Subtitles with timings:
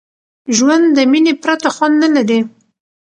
[0.55, 2.39] ژوند د میني پرته خوند نه لري.